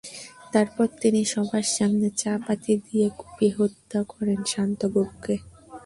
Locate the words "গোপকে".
4.93-5.35